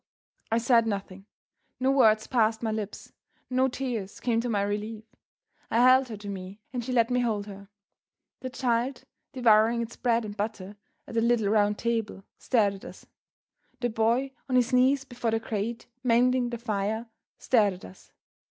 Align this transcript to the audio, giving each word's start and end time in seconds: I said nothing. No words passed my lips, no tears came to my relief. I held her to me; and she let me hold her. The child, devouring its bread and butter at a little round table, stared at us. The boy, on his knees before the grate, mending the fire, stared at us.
I 0.51 0.57
said 0.57 0.87
nothing. 0.87 1.27
No 1.79 1.91
words 1.91 2.25
passed 2.25 2.63
my 2.63 2.71
lips, 2.71 3.13
no 3.51 3.67
tears 3.67 4.19
came 4.19 4.41
to 4.41 4.49
my 4.49 4.63
relief. 4.63 5.03
I 5.69 5.77
held 5.77 6.07
her 6.09 6.17
to 6.17 6.27
me; 6.27 6.59
and 6.73 6.83
she 6.83 6.91
let 6.91 7.11
me 7.11 7.19
hold 7.19 7.45
her. 7.45 7.69
The 8.39 8.49
child, 8.49 9.03
devouring 9.31 9.79
its 9.79 9.97
bread 9.97 10.25
and 10.25 10.35
butter 10.35 10.75
at 11.07 11.17
a 11.17 11.21
little 11.21 11.49
round 11.49 11.77
table, 11.77 12.23
stared 12.39 12.73
at 12.73 12.85
us. 12.85 13.05
The 13.79 13.91
boy, 13.91 14.31
on 14.49 14.55
his 14.55 14.73
knees 14.73 15.05
before 15.05 15.29
the 15.29 15.39
grate, 15.39 15.85
mending 16.03 16.49
the 16.49 16.57
fire, 16.57 17.05
stared 17.37 17.73
at 17.75 17.85
us. 17.85 18.11